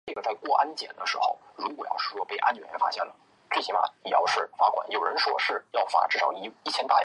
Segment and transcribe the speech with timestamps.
[0.01, 0.01] 陆军第八十一集
[0.47, 1.21] 团军所
[1.99, 2.99] 属部队还有部分来自原陆军
[3.51, 4.09] 第二十七集
[6.87, 6.89] 团军。